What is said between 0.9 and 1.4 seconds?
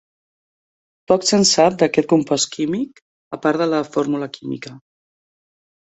Poc